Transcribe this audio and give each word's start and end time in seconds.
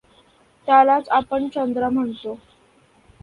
त्यालाच 0.67 1.09
आपण 1.09 1.47
चंद्र 1.47 1.89
म्हणतो. 1.89 2.37